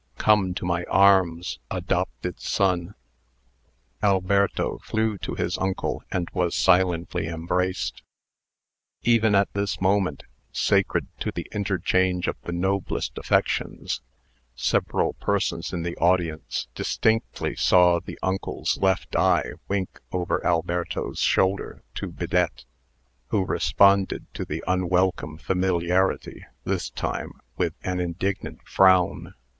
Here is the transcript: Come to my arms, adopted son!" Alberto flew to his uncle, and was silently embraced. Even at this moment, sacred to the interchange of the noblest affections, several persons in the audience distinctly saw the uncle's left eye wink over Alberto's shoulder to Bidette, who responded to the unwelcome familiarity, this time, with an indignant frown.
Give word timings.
Come 0.17 0.55
to 0.55 0.65
my 0.65 0.83
arms, 0.85 1.59
adopted 1.69 2.39
son!" 2.39 2.95
Alberto 4.01 4.79
flew 4.79 5.19
to 5.19 5.35
his 5.35 5.59
uncle, 5.59 6.01
and 6.11 6.27
was 6.33 6.55
silently 6.55 7.27
embraced. 7.27 8.01
Even 9.03 9.35
at 9.35 9.53
this 9.53 9.79
moment, 9.79 10.23
sacred 10.51 11.05
to 11.19 11.31
the 11.31 11.45
interchange 11.51 12.27
of 12.27 12.35
the 12.41 12.51
noblest 12.51 13.15
affections, 13.19 14.01
several 14.55 15.13
persons 15.13 15.71
in 15.71 15.83
the 15.83 15.95
audience 15.97 16.67
distinctly 16.73 17.55
saw 17.55 17.99
the 17.99 18.17
uncle's 18.23 18.79
left 18.79 19.15
eye 19.15 19.51
wink 19.67 19.99
over 20.11 20.43
Alberto's 20.43 21.19
shoulder 21.19 21.83
to 21.93 22.07
Bidette, 22.11 22.65
who 23.27 23.45
responded 23.45 24.25
to 24.33 24.45
the 24.45 24.63
unwelcome 24.65 25.37
familiarity, 25.37 26.43
this 26.63 26.89
time, 26.89 27.33
with 27.55 27.75
an 27.83 27.99
indignant 27.99 28.67
frown. 28.67 29.35